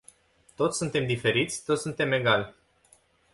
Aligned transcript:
Toți 0.55 0.77
suntem 0.77 1.05
diferiți, 1.05 1.63
toți 1.65 1.81
suntem 1.81 2.11
egali. 2.11 2.55